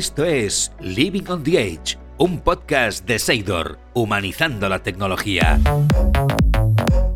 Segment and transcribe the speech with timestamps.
[0.00, 5.60] Esto es Living on the Edge, un podcast de Seidor, humanizando la tecnología.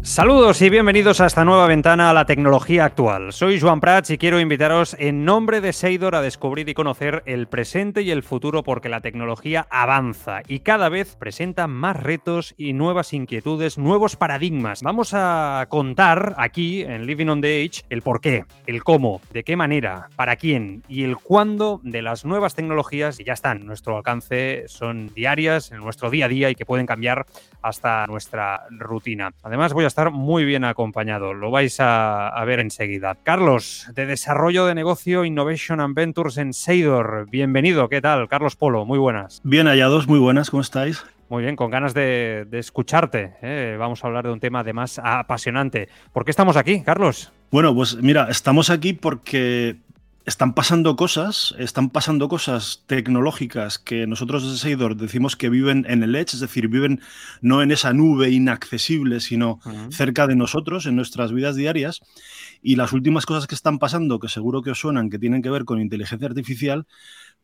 [0.05, 3.33] Saludos y bienvenidos a esta nueva ventana a la tecnología actual.
[3.33, 7.49] Soy Joan Prats y quiero invitaros en nombre de Seidor a descubrir y conocer el
[7.49, 12.75] presente y el futuro porque la tecnología avanza y cada vez presenta más retos y
[12.75, 14.83] nuevas inquietudes, nuevos paradigmas.
[14.83, 19.43] Vamos a contar aquí en Living on the Edge el por qué, el cómo, de
[19.43, 23.97] qué manera, para quién y el cuándo de las nuevas tecnologías que ya están nuestro
[23.97, 27.25] alcance, son diarias en nuestro día a día y que pueden cambiar
[27.63, 29.33] hasta nuestra rutina.
[29.43, 31.35] Además voy a estar muy bien acompañado.
[31.35, 33.17] Lo vais a, ver enseguida.
[33.23, 37.27] Carlos, de Desarrollo de Negocio, Innovation and Ventures en Seidor.
[37.31, 37.89] Bienvenido.
[37.89, 38.29] ¿Qué tal?
[38.29, 39.41] Carlos Polo, muy buenas.
[39.45, 40.51] Bien hallados, muy buenas.
[40.51, 41.05] ¿Cómo estáis?
[41.29, 43.35] Muy bien, con ganas de, escucharte.
[43.43, 43.77] ¿eh?
[43.79, 45.89] Vamos a hablar de un tema además apasionante.
[46.13, 47.33] ¿Por qué estamos aquí, Carlos?
[47.51, 49.77] Bueno, pues mira, estamos aquí porque
[50.25, 56.03] están pasando cosas, están pasando cosas tecnológicas que nosotros desde Seidor decimos que viven en
[56.03, 57.01] el Edge, es decir, viven
[57.43, 62.01] no en esa nube inaccesible, sino cerca de nosotros, en nuestras vidas diarias.
[62.63, 65.51] Y las últimas cosas que están pasando, que seguro que os suenan, que tienen que
[65.51, 66.87] ver con inteligencia artificial,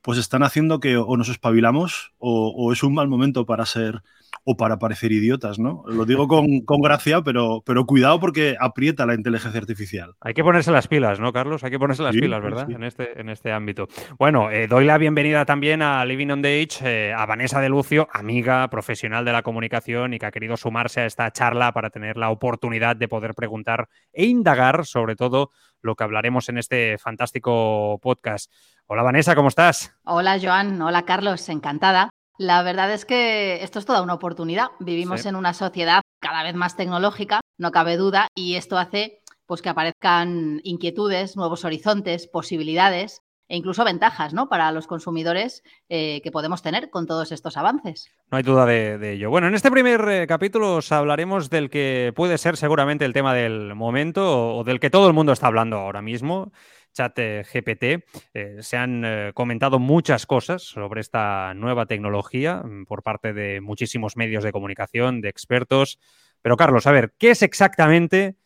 [0.02, 4.02] pues están haciendo que o nos espabilamos o es un mal momento para ser
[4.44, 5.82] o para parecer idiotas, ¿no?
[5.86, 10.14] Lo digo con, gracia, pero, pero cuidado porque aprieta la inteligencia artificial.
[10.20, 11.62] Hay que ponerse las pilas, ¿no, Carlos?
[11.62, 12.70] Hay que ponerse las pilas, ¿verdad?
[12.70, 13.88] En, este, en este ámbito.
[14.18, 17.68] Bueno, eh, doy la bienvenida también a Living on the Age, eh, a Vanessa de
[17.68, 21.90] Lucio, amiga profesional de la comunicación y que ha querido sumarse a esta charla para
[21.90, 25.50] tener la oportunidad de poder preguntar e indagar sobre todo
[25.82, 28.52] lo que hablaremos en este fantástico podcast.
[28.92, 29.94] Hola Vanessa, ¿cómo estás?
[30.02, 32.10] Hola Joan, hola Carlos, encantada.
[32.38, 34.70] La verdad es que esto es toda una oportunidad.
[34.80, 39.62] Vivimos en una sociedad cada vez más tecnológica, no cabe duda, y esto hace pues
[39.62, 44.48] que aparezcan inquietudes, nuevos horizontes, posibilidades e incluso ventajas ¿no?
[44.48, 48.08] para los consumidores eh, que podemos tener con todos estos avances.
[48.30, 49.28] No hay duda de, ello.
[49.28, 53.34] Bueno, en este primer eh, capítulo os hablaremos del que puede ser seguramente el tema
[53.34, 56.52] del momento o del que todo el mundo está hablando ahora mismo
[56.92, 58.04] chat GPT.
[58.34, 64.16] Eh, se han comentado muchas cosas sobre esta nueva tecnología mm, por parte de muchísimos
[64.16, 65.98] medios de comunicación, de expertos.
[66.42, 68.36] Pero Carlos, a ver, ¿qué es exactamente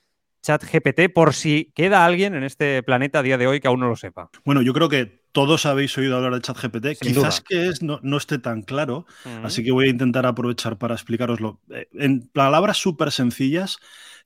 [0.45, 3.89] ChatGPT por si queda alguien en este planeta a día de hoy que aún no
[3.89, 4.29] lo sepa?
[4.45, 7.01] Bueno, yo creo que todos habéis oído hablar de ChatGPT.
[7.01, 9.07] Quizás que es no, esté tan claro,
[9.43, 11.61] así que voy a intentar aprovechar para explicaroslo.
[11.71, 13.79] Eh, en palabras súper sencillas,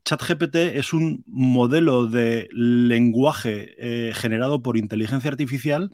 [0.04, 5.92] ChatGPT es un modelo de lenguaje eh, generado por inteligencia artificial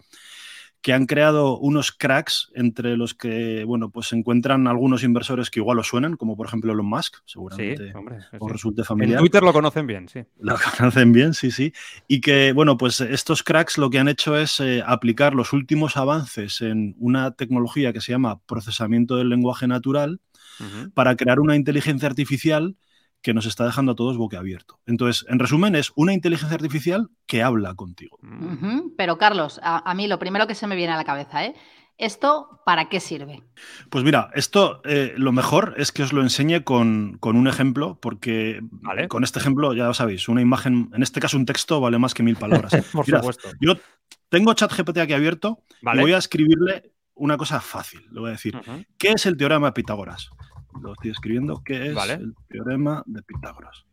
[0.84, 5.60] que han creado unos cracks entre los que, bueno, pues se encuentran algunos inversores que
[5.60, 7.90] igual lo suenan, como por ejemplo Elon Musk, seguramente
[8.38, 9.16] os resulte familiar.
[9.16, 10.20] En Twitter lo conocen bien, sí.
[10.40, 11.72] Lo conocen bien, sí, sí.
[12.06, 15.96] Y que, bueno, pues estos cracks lo que han hecho es eh, aplicar los últimos
[15.96, 20.20] avances en una tecnología que se llama procesamiento del lenguaje natural
[20.92, 22.76] para crear una inteligencia artificial
[23.24, 24.78] que nos está dejando a todos boquiabierto.
[24.86, 28.18] Entonces, en resumen, es una inteligencia artificial que habla contigo.
[28.98, 31.54] Pero, Carlos, a, mí lo primero que se me viene a la cabeza, ¿eh?
[31.96, 33.42] ¿Esto para qué sirve?
[33.88, 38.60] Pues mira, esto eh, lo mejor es que os lo enseñe con, un ejemplo, porque
[39.08, 42.12] con este ejemplo, ya lo sabéis, una imagen, en este caso un texto, vale más
[42.12, 42.72] que mil palabras.
[42.92, 43.48] Por supuesto.
[43.58, 43.76] Yo
[44.28, 48.06] tengo ChatGPT aquí abierto y voy a escribirle una cosa fácil.
[48.10, 48.60] Le voy a decir,
[48.98, 50.30] ¿qué es el teorema de Pitágoras?
[50.80, 53.84] Lo estoy escribiendo, que es el teorema de Pitágoras.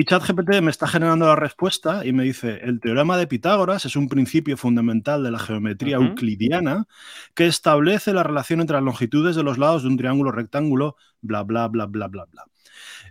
[0.00, 3.96] Y ChatGPT me está generando la respuesta y me dice, el teorema de Pitágoras es
[3.96, 6.86] un principio fundamental de la geometría euclidiana
[7.34, 11.42] que establece la relación entre las longitudes de los lados de un triángulo rectángulo, bla,
[11.42, 12.44] bla, bla, bla, bla, bla.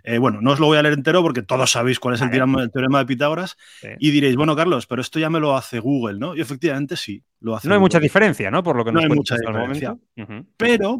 [0.02, 2.30] Eh, bueno, no os lo voy a leer entero porque todos sabéis cuál es el,
[2.30, 3.56] teorema, de Pitágoras
[4.00, 6.34] y diréis, bueno, Carlos, pero esto ya me lo hace Google, ¿no?
[6.34, 7.68] Y efectivamente sí, lo hace.
[7.68, 8.64] No hay mucha diferencia, ¿no?
[8.64, 9.96] Por lo que no hay mucha diferencia.
[10.56, 10.98] Pero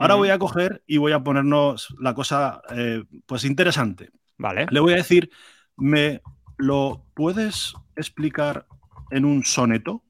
[0.00, 4.10] Ahora voy a coger y voy a ponernos la cosa eh, pues interesante.
[4.38, 4.66] Vale.
[4.70, 5.30] Le voy a decir,
[5.76, 6.22] ¿me
[6.56, 8.66] lo puedes explicar
[9.10, 10.02] en un soneto?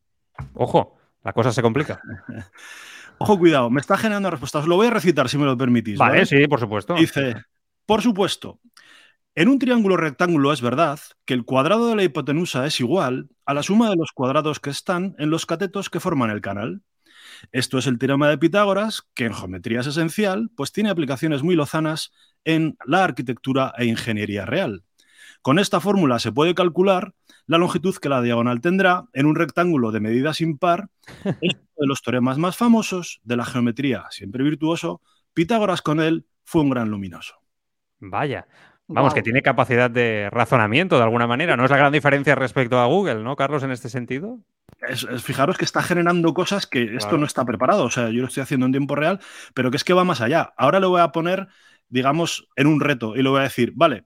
[0.54, 2.00] Ojo, la cosa se complica.
[3.18, 4.66] Ojo, cuidado, me está generando respuestas.
[4.66, 5.98] Lo voy a recitar si me lo permitís.
[5.98, 6.94] Vale, sí, por supuesto.
[6.94, 7.34] Dice,
[7.84, 8.60] por supuesto,
[9.34, 13.54] en un triángulo rectángulo es verdad que el cuadrado de la hipotenusa es igual a
[13.54, 16.82] la suma de los cuadrados que están en los catetos que forman el canal.
[17.52, 21.54] Esto es el teorema de Pitágoras, que en geometría es esencial, pues tiene aplicaciones muy
[21.54, 22.12] lozanas
[22.44, 24.84] en la arquitectura e ingeniería real.
[25.42, 27.14] Con esta fórmula se puede calcular
[27.46, 30.88] la longitud que la diagonal tendrá en un rectángulo de medidas impar.
[31.40, 35.00] Es uno de los teoremas más famosos de la geometría, siempre virtuoso.
[35.32, 37.36] Pitágoras con él fue un gran luminoso.
[38.00, 38.46] Vaya.
[38.86, 41.56] Vamos, que tiene capacidad de razonamiento de alguna manera.
[41.56, 44.40] No es la gran diferencia respecto a Google, ¿no, Carlos, en este sentido?
[45.22, 47.84] Fijaros que está generando cosas que esto no está preparado.
[47.84, 49.20] O sea, yo lo estoy haciendo en tiempo real,
[49.54, 50.52] pero que es que va más allá.
[50.56, 51.48] Ahora lo voy a poner,
[51.88, 54.04] digamos, en un reto y le voy a decir, vale,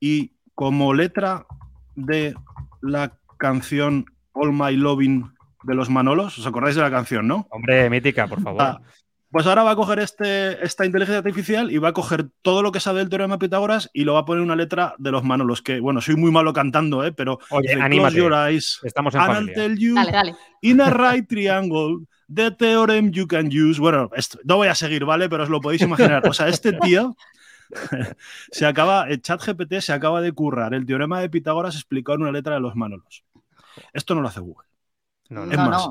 [0.00, 1.46] y como letra
[1.94, 2.34] de
[2.82, 5.32] la canción All My Loving
[5.64, 7.46] de los Manolos, ¿os acordáis de la canción, no?
[7.50, 8.62] Hombre, mítica, por favor.
[8.62, 8.80] Ah,
[9.34, 12.70] pues ahora va a coger este, esta inteligencia artificial y va a coger todo lo
[12.70, 15.24] que sabe del teorema de Pitágoras y lo va a poner una letra de los
[15.24, 17.10] Manolos, que bueno, soy muy malo cantando, ¿eh?
[17.10, 18.56] pero Oye, anímate.
[18.84, 19.54] Estamos en familia.
[19.56, 20.36] Tell you dale, dale.
[20.62, 23.80] In a right triangle, the theorem you can use.
[23.80, 25.28] Bueno, esto, no voy a seguir, ¿vale?
[25.28, 26.28] Pero os lo podéis imaginar.
[26.28, 27.16] O sea, este tío
[28.52, 32.22] se acaba, el chat GPT se acaba de currar el teorema de Pitágoras explicado en
[32.22, 33.24] una letra de los Manolos.
[33.92, 34.68] Esto no lo hace Google.
[35.28, 35.88] No, no, es más,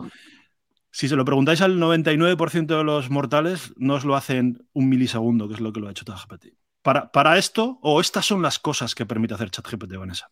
[0.94, 5.48] si se lo preguntáis al 99% de los mortales, no os lo hacen un milisegundo,
[5.48, 6.54] que es lo que lo ha hecho ChatGPT.
[6.84, 10.30] Para, para esto, o estas son las cosas que permite hacer ChatGPT, Vanessa.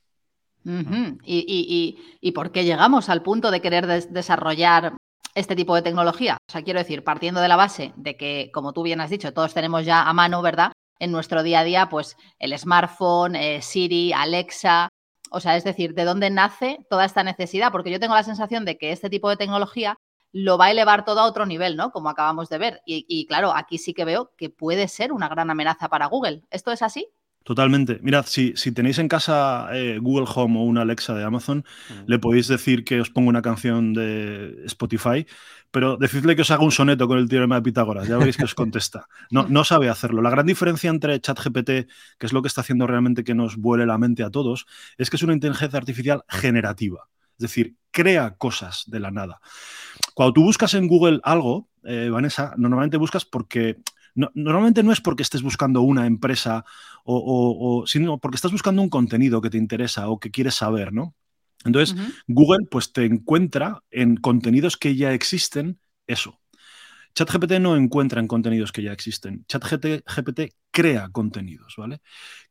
[0.63, 4.95] ¿Y, y, por qué llegamos al punto de querer desarrollar
[5.33, 6.37] este tipo de tecnología?
[6.47, 9.33] O sea, quiero decir, partiendo de la base de que, como tú bien has dicho,
[9.33, 10.73] todos tenemos ya a mano, ¿verdad?
[10.99, 14.89] En nuestro día a día, pues el smartphone, eh, Siri, Alexa.
[15.31, 17.71] O sea, es decir, ¿de dónde nace toda esta necesidad?
[17.71, 19.97] Porque yo tengo la sensación de que este tipo de tecnología
[20.31, 21.91] lo va a elevar todo a otro nivel, ¿no?
[21.91, 22.81] Como acabamos de ver.
[22.85, 26.43] Y, claro, aquí sí que veo que puede ser una gran amenaza para Google.
[26.51, 27.07] ¿Esto es así?
[27.43, 27.99] Totalmente.
[28.03, 31.65] Mirad, si, si tenéis en casa eh, Google Home o una Alexa de Amazon,
[32.05, 35.25] le podéis decir que os ponga una canción de Spotify,
[35.71, 38.07] pero decidle que os haga un soneto con el teorema de Pitágoras.
[38.07, 39.07] Ya veis que os contesta.
[39.31, 40.21] No, no sabe hacerlo.
[40.21, 41.65] La gran diferencia entre ChatGPT,
[42.19, 44.67] que es lo que está haciendo realmente que nos vuele la mente a todos,
[44.97, 47.09] es que es una inteligencia artificial generativa.
[47.41, 49.41] Es decir, crea cosas de la nada.
[50.21, 53.77] Cuando tú buscas en Google algo, eh, Vanessa, normalmente buscas porque
[54.13, 56.63] normalmente no es porque estés buscando una empresa
[57.05, 61.15] o, sino porque estás buscando un contenido que te interesa o que quieres saber, ¿no?
[61.65, 61.95] Entonces,
[62.27, 66.39] Google pues te encuentra en contenidos que ya existen eso.
[67.15, 69.43] ChatGPT no encuentra en contenidos que ya existen.
[69.47, 72.01] ChatGPT crea contenidos, ¿vale?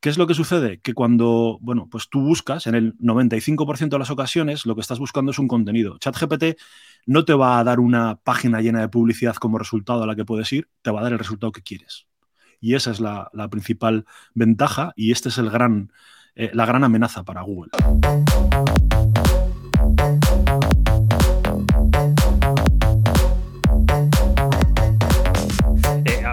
[0.01, 0.81] ¿Qué es lo que sucede?
[0.81, 4.99] Que cuando, bueno, pues tú buscas, en el 95% de las ocasiones, lo que estás
[4.99, 5.99] buscando es un contenido.
[5.99, 6.59] ChatGPT
[7.07, 10.25] no te va a dar una página llena de publicidad como resultado a la que
[10.25, 12.07] puedes ir, te va a dar el resultado que quieres.
[12.61, 15.93] Y esa es la, principal ventaja y esta es el gran,
[16.35, 17.71] eh, la gran amenaza para Google.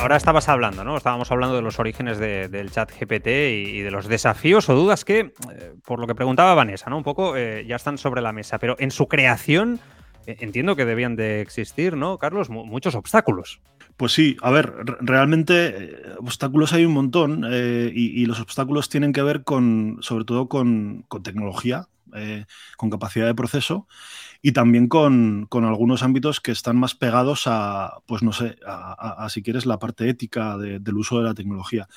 [0.07, 0.95] Ahora estabas hablando, ¿no?
[0.95, 5.33] Estábamos hablando de los orígenes del chat GPT y, de los desafíos o dudas que,
[5.51, 6.95] eh, por lo que preguntaba Vanessa, ¿no?
[6.95, 9.81] Un poco eh, ya están sobre la mesa, pero en su creación
[10.25, 12.49] eh, entiendo que debían de existir, ¿no, Carlos?
[12.49, 13.59] muchos obstáculos.
[13.97, 14.71] Pues sí, a ver,
[15.01, 21.03] realmente obstáculos hay un montón y, los obstáculos tienen que ver con, sobre todo con,
[21.09, 21.89] con tecnología,
[22.77, 23.87] con capacidad de proceso
[24.41, 29.41] y también con, algunos ámbitos que están más pegados a, pues no sé, a, si
[29.41, 31.87] quieres, la parte ética del uso de la tecnología.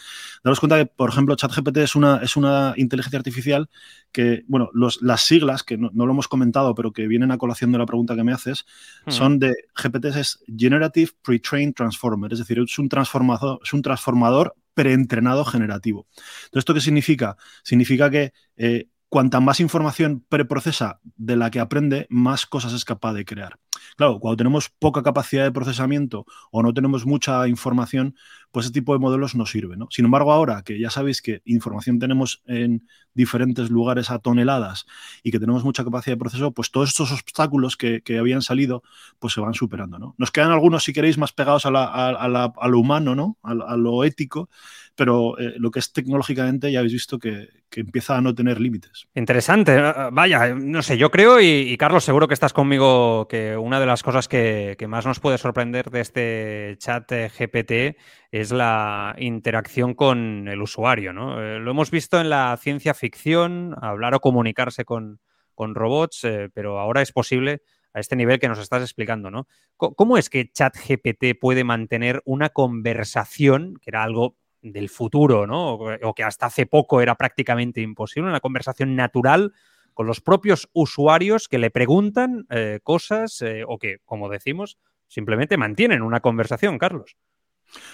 [0.43, 3.69] Daros cuenta que, por ejemplo, ChatGPT es una, es una inteligencia artificial
[4.13, 7.79] que, bueno, las siglas, que no, lo hemos comentado, pero que vienen a colación de
[7.79, 8.67] la pregunta que me haces,
[9.07, 9.11] hmm.
[9.11, 14.55] son de GPT es Generative Pre-trained Transformer, es decir, es un transformador, es un transformador
[14.75, 16.07] preentrenado generativo.
[16.17, 17.37] Entonces, ¿esto qué significa?
[17.63, 23.13] Significa que eh, cuanta más información preprocesa de la que aprende, más cosas es capaz
[23.13, 23.59] de crear.
[23.97, 28.15] Claro, cuando tenemos poca capacidad de procesamiento o no tenemos mucha información,
[28.51, 29.77] pues ese tipo de modelos no sirve.
[29.77, 29.89] ¿no?
[29.91, 34.87] Sin embargo, ahora que ya sabéis que información tenemos en diferentes lugares a toneladas
[35.23, 38.83] y que tenemos mucha capacidad de proceso, pues todos estos obstáculos que, habían salido,
[39.19, 39.99] pues se van superando.
[39.99, 40.15] ¿no?
[40.19, 43.39] Nos quedan algunos, si queréis, más pegados a, lo humano, ¿no?
[43.43, 44.49] a, lo ético,
[44.95, 49.07] pero eh, lo que es tecnológicamente ya habéis visto que, empieza a no tener límites.
[49.15, 49.77] Interesante.
[49.77, 53.79] Eh, eh, vaya, no sé, yo creo, y, Carlos, seguro que estás conmigo, que una
[53.79, 57.97] de las cosas que, más nos puede sorprender de este chat GPT
[58.41, 61.13] es la interacción con el usuario.
[61.13, 61.41] ¿no?
[61.59, 65.21] lo hemos visto en la ciencia ficción, hablar o comunicarse con,
[65.57, 67.61] robots, pero ahora es posible
[67.93, 69.47] a este nivel que nos estás explicando, ¿no?
[69.77, 75.75] ¿Cómo es que ChatGPT puede mantener una conversación, que era algo del futuro, ¿no?
[75.75, 79.53] O que hasta hace poco era prácticamente imposible, una conversación natural
[79.95, 84.79] con los propios usuarios que le preguntan eh, cosas eh, o que, como decimos,
[85.09, 87.17] simplemente mantienen una conversación, Carlos.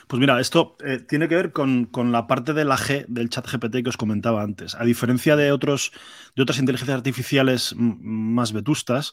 [0.07, 3.47] Pues mira, esto eh, tiene que ver con, la parte de la G del chat
[3.47, 4.75] GPT que os comentaba antes.
[4.75, 5.93] A diferencia de, otros,
[6.35, 9.13] de otras inteligencias artificiales más vetustas,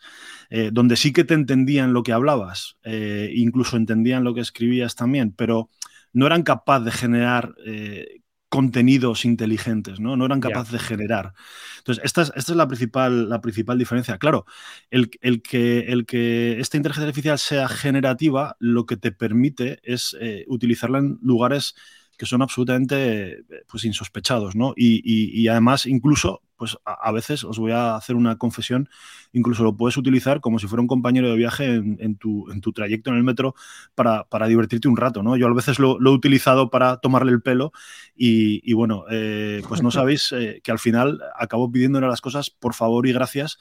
[0.71, 5.69] donde sí que te entendían lo que hablabas, incluso entendían lo que escribías también, pero
[6.13, 8.21] no eran capaces de generar eh,
[8.53, 10.15] contenidos inteligentes, ¿no?
[10.15, 11.33] No eran capaces de generar.
[11.79, 14.19] Entonces, esta es, esta es la, principal, la principal diferencia.
[14.19, 14.45] Claro,
[14.91, 20.45] el, que, el que esta inteligencia artificial sea generativa, lo que te permite es eh,
[20.47, 21.73] utilizarla en lugares
[22.15, 24.75] que son absolutamente pues, insospechados, ¿no?
[24.77, 28.89] y además, incluso pues a, veces os voy a hacer una confesión,
[29.31, 32.71] incluso lo puedes utilizar como si fuera un compañero de viaje en, tu, en tu,
[32.71, 33.55] trayecto en el metro
[33.95, 35.35] para, divertirte un rato, ¿no?
[35.35, 37.71] Yo a veces lo, he utilizado para tomarle el pelo
[38.15, 42.73] y, bueno, eh, pues no sabéis eh, que al final acabo pidiéndole las cosas por
[42.73, 43.57] favor y gracias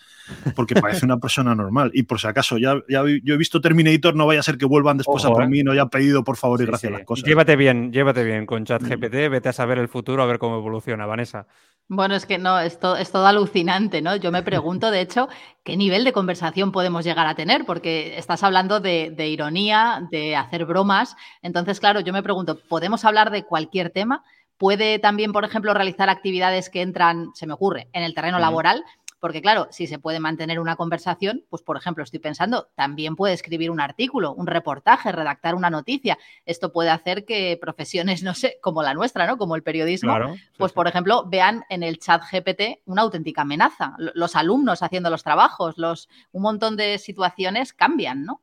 [0.54, 1.90] porque parece una persona normal.
[1.94, 4.66] Y por si acaso, ya, ya yo he visto Terminator, no vaya a ser que
[4.66, 5.49] vuelvan después a por ¿eh?
[5.49, 7.25] mí y no haya pedido por favor y gracias las cosas.
[7.25, 9.30] Llévate bien, llévate bien con ChatGPT, mm.
[9.30, 11.46] vete a saber el futuro, a ver cómo evoluciona, Vanessa.
[11.88, 12.58] Bueno, es que no,
[12.98, 14.16] es todo alucinante, ¿no?
[14.16, 15.28] Yo me pregunto, de hecho,
[15.64, 20.64] qué nivel de conversación podemos llegar a tener, porque estás hablando de, ironía, de hacer
[20.64, 21.16] bromas.
[21.42, 24.24] Entonces, claro, yo me pregunto, ¿podemos hablar de cualquier tema?
[24.58, 28.84] ¿Puede también, por ejemplo, realizar actividades que entran, se me ocurre, en el terreno laboral?
[29.22, 33.34] Porque claro, si se puede mantener una conversación, pues por ejemplo, estoy pensando, también puede
[33.34, 36.18] escribir un artículo, un reportaje, redactar una noticia.
[36.44, 39.38] Esto puede hacer que profesiones, no sé, como la nuestra, ¿no?
[39.38, 40.12] Como el periodismo,
[40.58, 43.94] pues por ejemplo, vean en el chat GPT una auténtica amenaza.
[43.96, 48.40] Los alumnos haciendo los trabajos, los, un montón de situaciones cambian, ¿no?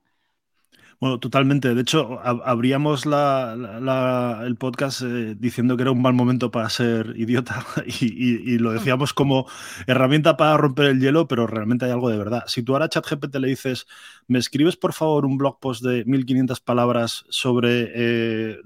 [0.99, 1.73] Bueno, totalmente.
[1.73, 7.65] De hecho, abríamos el podcast eh, diciendo que era un mal momento para ser idiota
[8.01, 9.47] y, lo decíamos como
[9.87, 12.43] herramienta para romper el hielo, pero realmente hay algo de verdad.
[12.47, 13.87] Si tú ahora a ChatGPT le dices,
[14.27, 18.57] me escribes por favor un blog post de 1500 palabras sobre eh,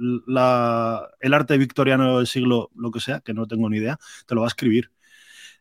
[1.19, 4.41] el arte victoriano del siglo, lo que sea, que no tengo ni idea, te lo
[4.41, 4.89] va a escribir.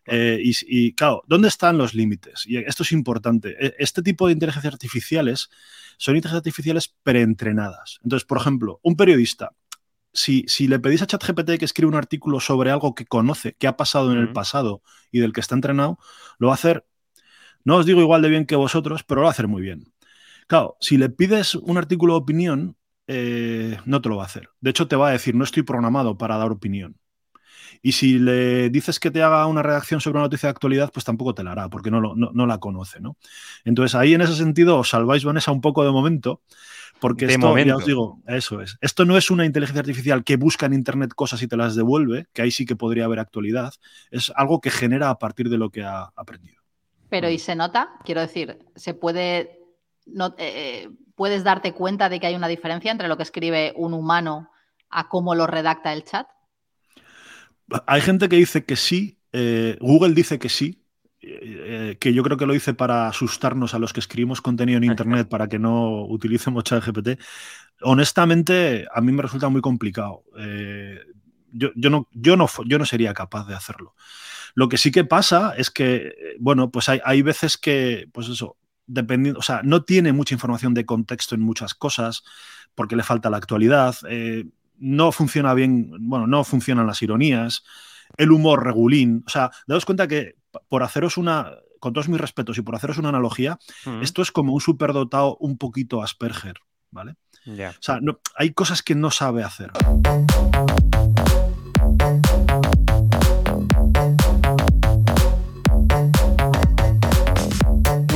[0.06, 2.44] Eh, y, y, claro, ¿dónde están los límites?
[2.47, 3.56] Y esto es importante.
[3.59, 5.50] E, este tipo de inteligencias artificiales
[5.97, 7.99] son inteligencias artificiales preentrenadas.
[8.02, 9.52] Entonces, por ejemplo, un periodista,
[10.12, 13.66] si, si, le pedís a ChatGPT que escriba un artículo sobre algo que conoce, que
[13.66, 15.99] ha pasado en el pasado y del que está entrenado,
[16.38, 16.85] lo va a hacer,
[17.64, 19.92] no os digo igual de bien que vosotros, pero lo va a hacer muy bien.
[20.49, 24.50] Claro, si le pides un artículo de opinión, eh, no te lo va a hacer.
[24.61, 26.97] De hecho, te va a decir, no estoy programado para dar opinión.
[27.81, 31.05] Y si le dices que te haga una redacción sobre una noticia de actualidad, pues
[31.05, 33.17] tampoco te la hará, porque no, no, la conoce, ¿no?
[33.64, 36.43] Entonces ahí en ese sentido os salváis, Vanessa, un poco de momento,
[37.00, 38.79] porque esto, ya os digo, eso es.
[38.81, 42.26] Esto no es una inteligencia artificial que busca en Internet cosas y te las devuelve,
[42.33, 43.75] que ahí sí que podría haber actualidad.
[44.11, 46.62] Es algo que genera a partir de lo que ha aprendido.
[47.09, 47.91] Pero ¿y se nota?
[48.05, 49.59] Quiero decir, ¿se puede...
[50.07, 53.93] No, eh, ¿Puedes darte cuenta de que hay una diferencia entre lo que escribe un
[53.95, 54.50] humano
[54.88, 56.26] a cómo lo redacta el chat?
[57.87, 60.85] Hay gente que dice que sí, eh, Google dice que sí,
[61.21, 64.85] eh, que yo creo que lo dice para asustarnos a los que escribimos contenido en
[64.85, 67.21] Internet para que no utilicemos ChatGPT.
[67.83, 70.25] Honestamente, a mí me resulta muy complicado.
[70.37, 70.99] Eh,
[71.52, 73.95] yo, no, yo, no, yo no sería capaz de hacerlo.
[74.55, 78.57] Lo que sí que pasa es que, bueno, pues hay, hay veces que, pues eso,
[78.87, 82.25] dependiendo, o sea, no tiene mucha información de contexto en muchas cosas
[82.75, 83.95] porque le falta la actualidad
[84.83, 87.62] no funciona bien, bueno, no funcionan las ironías,
[88.17, 89.23] el humor regulín.
[89.27, 90.35] O sea, daos cuenta que
[90.69, 93.59] por haceros una, con todos mis respetos y por haceros una analogía,
[94.03, 96.57] esto es como un superdotado un poquito Asperger,
[96.91, 97.15] ¿vale?
[97.71, 98.01] O sea,
[98.37, 99.71] hay cosas que no sabe hacer.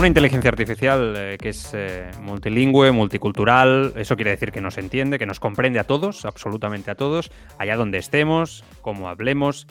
[0.07, 5.19] Una inteligencia artificial eh, que es eh, multilingüe, multicultural, eso quiere decir que nos entiende,
[5.19, 9.67] que nos comprende a todos, absolutamente a todos, allá donde estemos, como hablemos,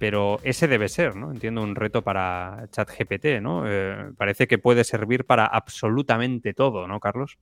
[0.00, 1.30] pero ese debe ser, ¿no?
[1.30, 3.62] Entiendo un reto para ChatGPT, ¿no?
[3.68, 7.38] Eh, parece que puede servir para absolutamente todo, ¿no, Carlos?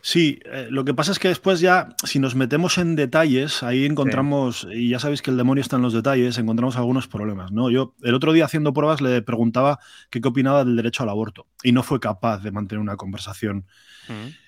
[0.00, 3.84] Sí, eh, lo que pasa es que después ya, si nos metemos en detalles, ahí
[3.84, 7.70] encontramos, y ya sabéis que el demonio está en los detalles, encontramos algunos problemas, ¿no?
[7.70, 9.78] Yo el otro día haciendo pruebas le preguntaba
[10.10, 13.66] qué opinaba del derecho al aborto y no fue capaz de mantener una conversación.
[14.08, 14.41] Mm.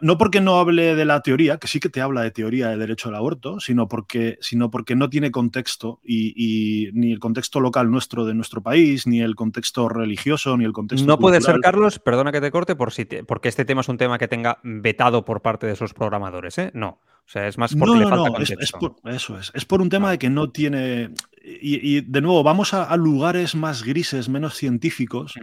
[0.00, 2.80] No, porque no hable de la teoría, que sí que te habla de teoría del
[2.80, 7.90] derecho al aborto, sino porque, sino porque no tiene contexto, y, ni el contexto local
[7.90, 11.06] nuestro de nuestro país, ni el contexto religioso, ni el contexto.
[11.06, 13.98] No puede ser, Carlos, perdona que te corte, por si porque este tema es un
[13.98, 16.70] tema que tenga vetado por parte de esos programadores, ¿eh?
[16.74, 16.98] No.
[17.26, 18.96] O sea, es más porque le falta contexto.
[19.04, 19.50] eso es.
[19.52, 21.10] Es por un tema de que no tiene
[21.48, 25.34] y, de nuevo, vamos a, lugares más grises, menos científicos.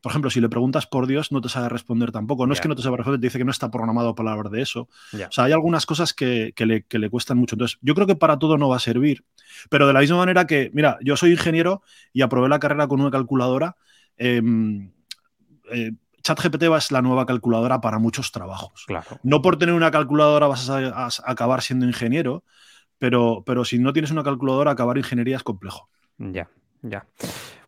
[0.00, 2.46] Por ejemplo, si le preguntas por Dios, no te sabe responder tampoco.
[2.46, 4.50] No es que no te sabe responder, te dice que no está programado para hablar
[4.50, 4.88] de eso.
[5.12, 7.54] O sea, hay algunas cosas que, le, cuestan mucho.
[7.54, 9.24] Entonces, yo creo que para todo no va a servir.
[9.68, 11.82] Pero de la misma manera que, mira, yo soy ingeniero
[12.14, 13.76] y aprobé la carrera con una calculadora.
[14.16, 14.90] Em,
[15.70, 18.86] eh, ChatGPT es la nueva calculadora para muchos trabajos.
[19.22, 22.44] No por tener una calculadora vas a acabar siendo ingeniero,
[22.98, 25.88] pero, pero si no tienes una calculadora, acabar ingeniería es complejo.
[26.18, 26.48] Ya,
[26.82, 27.04] ya.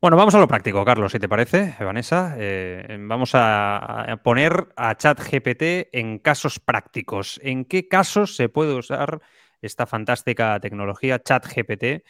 [0.01, 2.35] Bueno, vamos a lo práctico, Carlos, si te parece, Vanessa.
[2.37, 7.41] Eh, vamos a, poner a ChatGPT en casos prácticos.
[7.43, 9.23] ¿En qué casos se puede usar
[9.63, 12.05] esta fantástica tecnología ChatGPT?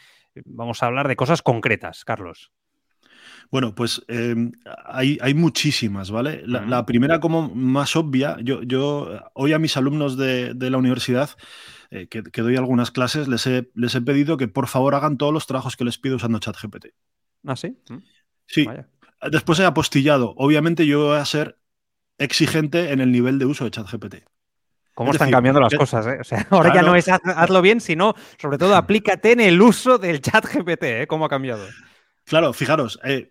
[0.44, 2.50] Vamos a hablar de cosas concretas, Carlos.
[3.50, 4.52] Bueno, pues em,
[4.86, 6.42] hay, muchísimas, ¿vale?
[6.46, 11.30] La, primera como más obvia, yo, yo hoy a mis alumnos de, la universidad
[11.90, 15.32] eh, que, doy algunas clases, les he, les he pedido que por favor hagan todos
[15.32, 16.86] los trabajos que les pido usando ChatGPT.
[17.46, 17.76] ¿Ah, sí?
[17.88, 17.98] Mm.
[18.46, 18.66] Sí.
[19.30, 20.34] Después he apostillado.
[20.36, 21.58] Obviamente yo voy a ser
[22.18, 24.24] exigente en el nivel de uso de ChatGPT.
[24.94, 26.06] ¿Cómo están cambiando las cosas?
[26.06, 26.18] Eh?
[26.20, 29.98] O sea, ahora ya no es hazlo bien, sino sobre todo aplícate en el uso
[29.98, 31.06] del chat GPT, ¿eh?
[31.06, 31.66] ¿Cómo ha cambiado?
[32.25, 33.28] Claro, fijaros, eh,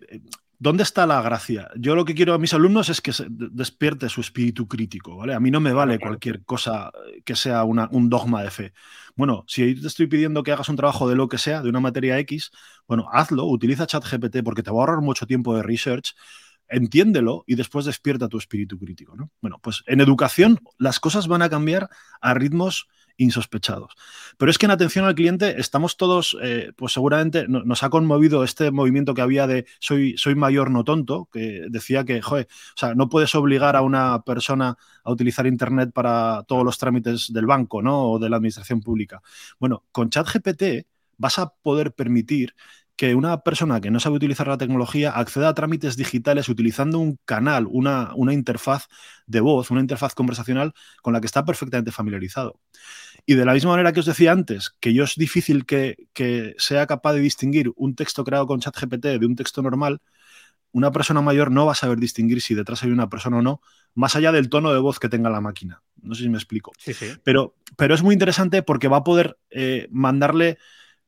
[0.58, 1.68] ¿dónde está la gracia?
[1.76, 5.34] Yo lo que quiero a mis alumnos es que despierte su espíritu crítico, ¿vale?
[5.34, 6.90] A mí no me vale cualquier cosa
[7.24, 8.72] que sea un dogma de fe.
[9.16, 11.80] Bueno, si te estoy pidiendo que hagas un trabajo de lo que sea, de una
[11.80, 12.50] materia X,
[12.86, 16.14] bueno, hazlo, utiliza ChatGPT porque te va a ahorrar mucho tiempo de research,
[16.68, 19.16] entiéndelo y después despierta tu espíritu crítico.
[19.16, 19.30] ¿no?
[19.40, 21.88] Bueno, pues en educación las cosas van a cambiar
[22.20, 23.94] a ritmos insospechados.
[24.36, 28.44] Pero es que en atención al cliente estamos todos, eh, pues seguramente nos ha conmovido
[28.44, 32.78] este movimiento que había de soy, soy mayor, no tonto, que decía que, joder, o
[32.78, 37.46] sea, no puedes obligar a una persona a utilizar Internet para todos los trámites del
[37.46, 38.12] banco, ¿no?
[38.12, 39.22] O de la administración pública.
[39.58, 42.54] Bueno, con ChatGPT vas a poder permitir
[42.96, 47.18] que una persona que no sabe utilizar la tecnología acceda a trámites digitales utilizando un
[47.24, 48.86] canal, una, una, interfaz
[49.26, 52.60] de voz, una interfaz conversacional con la que está perfectamente familiarizado.
[53.26, 56.54] Y de la misma manera que os decía antes, que yo es difícil que, que
[56.58, 60.00] sea capaz de distinguir un texto creado con ChatGPT de un texto normal,
[60.70, 63.60] una persona mayor no va a saber distinguir si detrás hay una persona o no,
[63.94, 65.82] más allá del tono de voz que tenga la máquina.
[66.02, 66.72] No sé si me explico.
[66.78, 67.06] Sí, sí.
[67.22, 70.58] Pero, pero es muy interesante porque va a poder eh, mandarle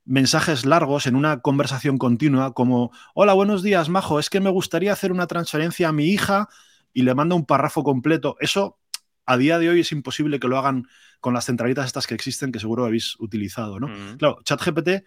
[0.07, 4.93] mensajes largos en una conversación continua como, hola, buenos días, Majo, es que me gustaría
[4.93, 6.49] hacer una transferencia a mi hija
[6.93, 8.37] y le manda un párrafo completo.
[8.41, 8.79] Eso
[9.27, 10.87] a día de hoy es imposible que lo hagan
[11.21, 13.89] con las centralitas estas que existen que seguro habéis utilizado, ¿no?
[13.89, 14.17] Mm.
[14.19, 15.05] Claro, ChatGPT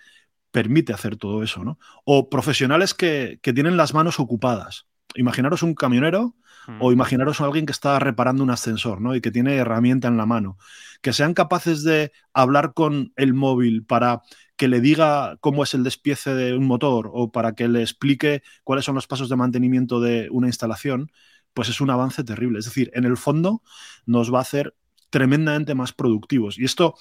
[0.51, 1.79] permite hacer todo eso, ¿no?
[2.03, 4.85] O profesionales que, tienen las manos ocupadas.
[5.15, 6.35] Imaginaros un camionero
[6.79, 9.15] o imaginaros a alguien que está reparando un ascensor, ¿no?
[9.15, 10.59] Y que tiene herramienta en la mano.
[11.01, 14.21] Que sean capaces de hablar con el móvil para
[14.59, 18.43] que le diga cómo es el despiece de un motor o para que le explique
[18.65, 21.13] cuáles son los pasos de mantenimiento de una instalación,
[21.53, 22.59] pues es un avance terrible.
[22.59, 23.61] Es decir, en el fondo
[24.05, 24.75] nos va a hacer
[25.09, 26.59] tremendamente más productivos.
[26.59, 26.95] Y esto,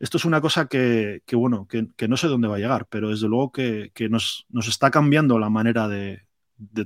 [0.00, 3.28] esto es una cosa que, bueno, que, no sé dónde va a llegar, pero desde
[3.28, 6.26] luego que, nos, nos, está cambiando la manera de,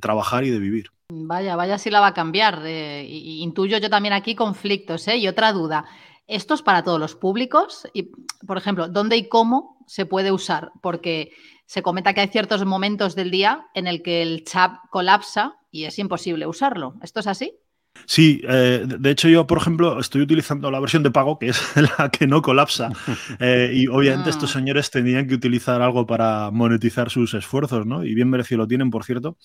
[0.03, 0.91] trabajar y de vivir.
[1.09, 2.63] Vaya, vaya si la va a cambiar.
[2.67, 5.17] intuyo yo también aquí conflictos, ¿eh?
[5.17, 5.87] Y otra duda.
[6.31, 7.89] ¿Esto es para todos los públicos?
[7.93, 8.13] Y,
[8.47, 10.71] por ejemplo, ¿dónde y cómo se puede usar?
[10.81, 11.33] Porque
[11.67, 15.87] se comenta que hay ciertos momentos del día en el que el chat colapsa y
[15.87, 16.95] es imposible usarlo.
[17.03, 17.59] ¿Esto es así?
[18.07, 21.61] Sí, eh, de hecho yo, por ejemplo, estoy utilizando la versión de pago, que es
[21.99, 22.91] la que no colapsa,
[23.39, 24.59] eh, y obviamente estos ah.
[24.59, 28.05] señores tenían que utilizar algo para monetizar sus esfuerzos, ¿no?
[28.05, 29.37] Y bien merecido lo tienen, por cierto.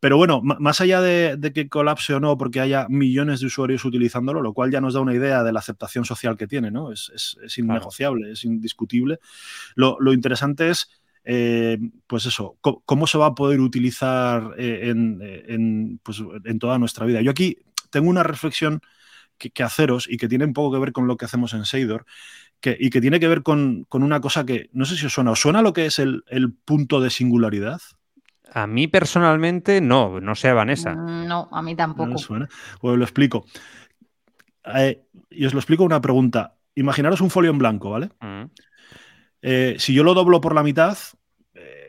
[0.00, 4.42] Pero bueno, más allá de, que colapse o no, porque haya millones de usuarios utilizándolo,
[4.42, 6.92] lo cual ya nos da una idea de la aceptación social que tiene, ¿no?
[6.92, 9.20] Es, innegociable, es indiscutible.
[9.76, 10.90] Lo, interesante es,
[11.24, 17.22] eh, pues eso, cómo, se va a poder utilizar en, pues, en, toda nuestra vida.
[17.22, 17.56] Yo aquí
[17.94, 18.80] tengo una reflexión
[19.38, 22.04] que, haceros y que tiene un poco que ver con lo que hacemos en Seidor.
[22.62, 25.30] y que tiene que ver con, una cosa que no sé si os suena.
[25.30, 27.80] ¿Os suena lo que es el punto de singularidad?
[28.54, 30.94] A mí personalmente no, no sé Vanessa.
[30.94, 32.14] Mm, no, a mí tampoco.
[32.30, 32.46] No
[32.80, 33.46] Pues lo explico.
[34.76, 36.54] Eh, y os lo explico una pregunta.
[36.76, 38.10] Imaginaros un folio en blanco, ¿vale?
[38.20, 38.44] Mm.
[39.42, 40.96] Eh, si yo lo doblo por la mitad,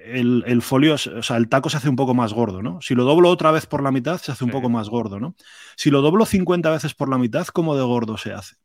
[0.06, 2.82] eh, el, folio, o sea, el taco se hace un poco más gordo, ¿no?
[2.82, 5.36] Si lo doblo otra vez por la mitad, se hace un poco más gordo, ¿no?
[5.76, 8.56] Si lo doblo 50 veces por la mitad, ¿cómo de gordo se hace?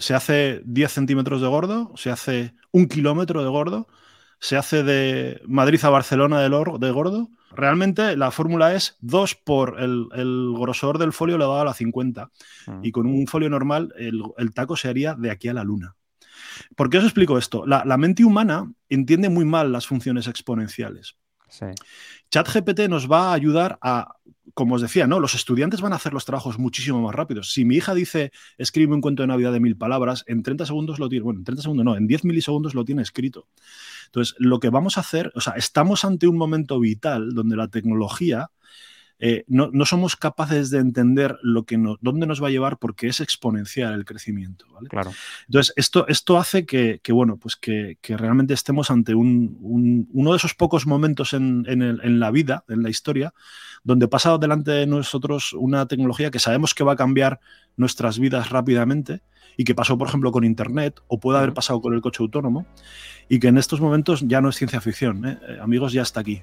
[0.00, 1.92] ¿Se hace 10 centímetros de gordo?
[1.96, 3.86] ¿Se hace un kilómetro de gordo?
[4.38, 7.28] se hace de Madrid a Barcelona de, de gordo.
[7.52, 10.08] Realmente la fórmula es 2 por el,
[10.58, 12.30] grosor del folio le da a la 50.
[12.66, 12.84] Mm.
[12.84, 15.94] Y con un folio normal el, taco se haría de aquí a la luna.
[16.74, 17.66] ¿Por qué os explico esto?
[17.66, 21.16] La, mente humana entiende muy mal las funciones exponenciales.
[22.30, 24.16] ChatGPT nos va a ayudar a,
[24.54, 25.20] como os decía, ¿no?
[25.20, 27.52] Los estudiantes van a hacer los trabajos muchísimo más rápidos.
[27.52, 30.98] Si mi hija dice, escribe un cuento de Navidad de mil palabras, en 30 segundos
[30.98, 33.48] lo tiene, bueno, en 30 segundos no, en 10 milisegundos lo tiene escrito.
[34.06, 37.68] Entonces, lo que vamos a hacer, o sea, estamos ante un momento vital donde la
[37.68, 38.50] tecnología
[39.18, 43.20] eh, no, somos capaces de entender lo que dónde nos va a llevar porque es
[43.20, 44.66] exponencial el crecimiento.
[44.90, 45.12] Claro.
[45.46, 50.54] Entonces, esto, esto hace que, bueno, pues que, realmente estemos ante un, uno de esos
[50.54, 53.32] pocos momentos en, en, la vida, en la historia,
[53.84, 57.40] donde pasa delante de nosotros una tecnología que sabemos que va a cambiar
[57.76, 59.22] nuestras vidas rápidamente
[59.56, 62.66] y que pasó, por ejemplo, con Internet o puede haber pasado con el coche autónomo
[63.28, 65.24] y que en estos momentos ya no es ciencia ficción.
[65.24, 65.38] ¿eh?
[65.48, 66.42] Eh, amigos, ya está aquí.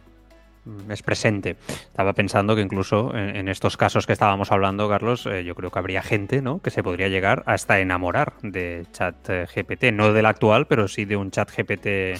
[0.66, 1.58] Mm, es presente.
[1.68, 5.80] Estaba pensando que incluso en, estos casos que estábamos hablando, Carlos, eh, yo creo que
[5.80, 6.62] habría gente ¿no?
[6.62, 11.18] que se podría llegar hasta enamorar de chat GPT, no del actual, pero sí de
[11.18, 12.20] un chat GPT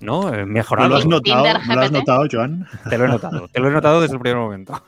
[0.00, 0.32] ¿no?
[0.32, 0.88] Eh, mejorado.
[0.88, 2.66] ¿Lo has notado, ¿Lo has notado Joan?
[2.88, 4.82] Te lo he notado, te lo he notado desde el primer momento.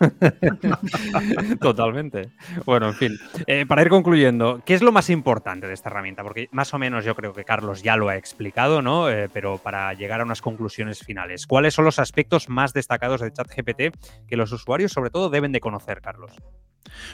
[1.61, 2.31] Totalmente.
[2.65, 6.23] Bueno, en fin, eh, para ir concluyendo, ¿qué es lo más importante de esta herramienta?
[6.23, 9.07] Porque más o menos yo creo que Carlos ya lo ha explicado, ¿no?
[9.33, 12.94] pero para llegar a unas conclusiones finales, ¿cuáles son los aspectos más destacados?
[12.95, 16.33] Destacados de ChatGPT que los usuarios sobre todo deben de conocer, Carlos?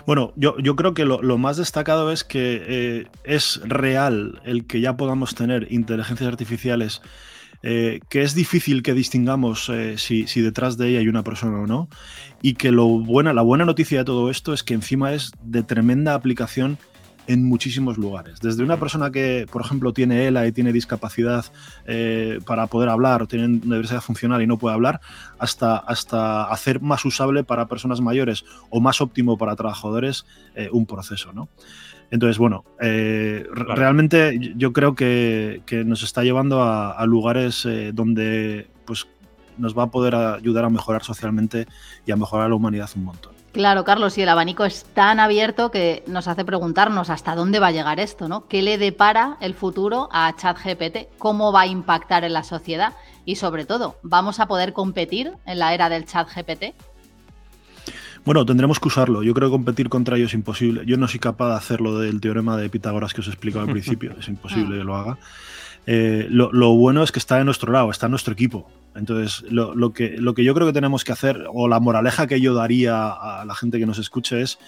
[0.06, 4.80] Bueno, yo, yo creo que lo, más destacado es que eh, es real el que
[4.80, 7.00] ya podamos tener inteligencias artificiales
[7.62, 11.60] eh, que es difícil que distingamos eh, si, si, detrás de ella hay una persona
[11.60, 11.88] o no,
[12.40, 15.62] y que lo buena, la buena noticia de todo esto es que encima es de
[15.62, 16.78] tremenda aplicación
[17.26, 18.40] en muchísimos lugares.
[18.40, 21.44] Desde una persona que, por ejemplo, tiene ELA y tiene discapacidad
[21.86, 25.00] eh, para poder hablar o tiene una diversidad funcional y no puede hablar,
[25.38, 30.86] hasta, hasta hacer más usable para personas mayores o más óptimo para trabajadores eh, un
[30.86, 31.32] proceso.
[31.32, 31.48] ¿no?
[32.10, 39.06] Entonces, bueno, eh, realmente yo creo que, nos está llevando a, lugares donde pues,
[39.56, 41.66] nos va a poder ayudar a mejorar socialmente
[42.06, 43.39] y a mejorar la humanidad un montón.
[43.52, 47.68] Claro, Carlos, y el abanico es tan abierto que nos hace preguntarnos hasta dónde va
[47.68, 48.46] a llegar esto, ¿no?
[48.46, 51.18] ¿Qué le depara el futuro a ChatGPT?
[51.18, 52.92] ¿Cómo va a impactar en la sociedad?
[53.24, 56.74] Y sobre todo, ¿vamos a poder competir en la era del ChatGPT?
[58.24, 59.22] Bueno, tendremos que usarlo.
[59.22, 60.82] Yo creo que competir contra ellos es imposible.
[60.86, 63.72] Yo no soy capaz de hacerlo del teorema de Pitágoras que os he explicado al
[63.72, 64.14] principio.
[64.18, 65.18] Es imposible que lo haga.
[65.86, 68.70] Eh, lo, bueno es que está en nuestro lado, está en nuestro equipo.
[68.94, 72.40] Entonces, lo, que, lo que yo creo que tenemos que hacer, o la moraleja que
[72.40, 74.58] yo daría a la gente que nos escuche es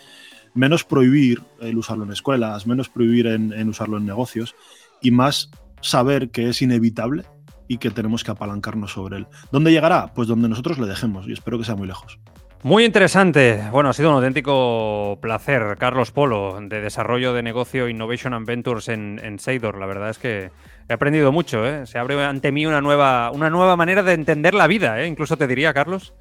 [0.54, 4.54] menos prohibir el usarlo en escuelas, menos prohibir en, usarlo en negocios
[5.00, 7.24] y más saber que es inevitable
[7.68, 9.26] y que tenemos que apalancarnos sobre él.
[9.50, 10.12] ¿Dónde llegará?
[10.14, 12.18] Pues donde nosotros le dejemos y espero que sea muy lejos.
[12.62, 13.60] Muy interesante.
[13.72, 18.88] Bueno, ha sido un auténtico placer, Carlos Polo, de desarrollo de negocio Innovation and Ventures
[18.88, 19.78] en, en Seidor.
[19.78, 20.52] La verdad es que
[20.92, 21.86] He aprendido mucho, ¿eh?
[21.86, 25.06] Se abre ante mí una nueva, una nueva manera de entender la vida, ¿eh?
[25.06, 26.12] Incluso te diría, Carlos.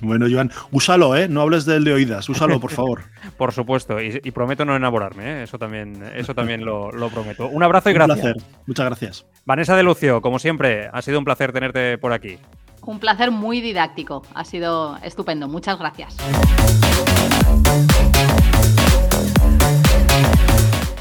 [0.00, 1.28] Bueno, Joan, úsalo, ¿eh?
[1.28, 3.04] No hables del de oídas, úsalo, por favor.
[3.38, 5.42] por supuesto, y, prometo no enamorarme, ¿eh?
[5.44, 7.46] Eso también, eso también lo, prometo.
[7.46, 8.16] Un abrazo y gracias.
[8.16, 9.26] Un placer, muchas gracias.
[9.44, 12.40] Vanessa de Lucio, como siempre, ha sido un placer tenerte por aquí.
[12.82, 16.16] Un placer muy didáctico, ha sido estupendo, muchas gracias.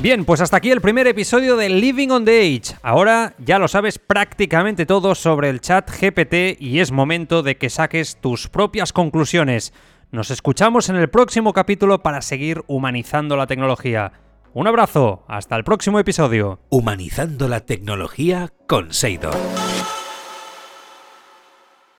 [0.06, 2.78] Bien, pues hasta aquí el primer episodio de Living on the Age.
[2.84, 7.72] Ahora ya lo sabes prácticamente todo sobre el chat GPT y es momento de que
[7.72, 9.74] saques tus propias conclusiones.
[10.12, 14.12] Nos escuchamos en el próximo capítulo para seguir humanizando la tecnología.
[14.54, 16.60] Un abrazo, hasta el próximo episodio.
[16.70, 19.36] Humanizando la tecnología con Seidor.